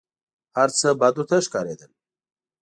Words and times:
هر 0.57 0.69
څه 0.79 0.87
بد 1.01 1.13
ورته 1.17 1.37
ښکارېدل. 1.45 1.91